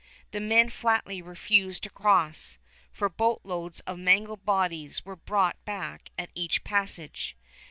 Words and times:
The 0.31 0.39
men 0.39 0.71
flatly 0.71 1.21
refused 1.21 1.83
to 1.83 1.91
cross; 1.91 2.57
for 2.91 3.07
boat 3.07 3.41
loads 3.43 3.81
of 3.81 3.99
mangled 3.99 4.43
bodies 4.43 5.05
were 5.05 5.15
brought 5.15 5.63
back 5.63 6.09
at 6.17 6.31
each 6.33 6.63
passage. 6.63 7.37